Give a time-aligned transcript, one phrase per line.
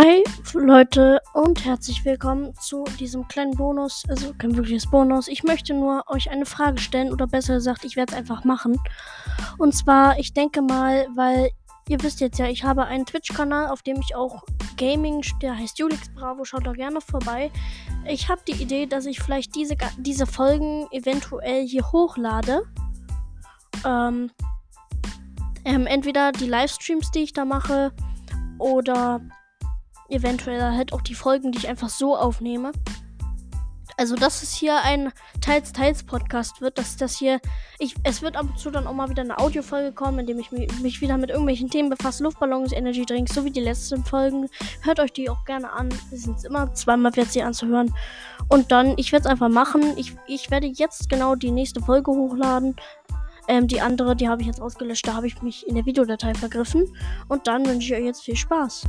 [0.00, 0.22] Hi
[0.54, 5.26] Leute und herzlich willkommen zu diesem kleinen Bonus, also kein wirkliches Bonus.
[5.26, 8.80] Ich möchte nur euch eine Frage stellen oder besser gesagt, ich werde es einfach machen.
[9.58, 11.50] Und zwar, ich denke mal, weil
[11.88, 14.44] ihr wisst jetzt ja, ich habe einen Twitch-Kanal, auf dem ich auch
[14.76, 17.50] Gaming, der heißt Julix Bravo, schaut da gerne vorbei.
[18.06, 22.62] Ich habe die Idee, dass ich vielleicht diese, diese Folgen eventuell hier hochlade.
[23.84, 24.30] Ähm,
[25.64, 27.90] ähm, entweder die Livestreams, die ich da mache,
[28.60, 29.20] oder
[30.08, 32.72] eventuell halt auch die Folgen, die ich einfach so aufnehme.
[33.98, 37.40] Also, dass es hier ein Teils-Teils-Podcast wird, dass das hier.
[37.80, 40.38] Ich, es wird ab und zu dann auch mal wieder eine Audiofolge kommen, in dem
[40.38, 42.22] ich mich, mich wieder mit irgendwelchen Themen befasse.
[42.22, 44.48] Luftballons, Energy Drinks, so wie die letzten Folgen.
[44.82, 45.88] Hört euch die auch gerne an.
[46.12, 47.92] Es sind immer zweimal wert, sie anzuhören.
[48.48, 49.82] Und dann, ich werde es einfach machen.
[49.96, 52.76] Ich, ich werde jetzt genau die nächste Folge hochladen.
[53.48, 55.08] Ähm, die andere, die habe ich jetzt ausgelöscht.
[55.08, 56.84] Da habe ich mich in der Videodatei vergriffen.
[57.26, 58.84] Und dann wünsche ich euch jetzt viel Spaß.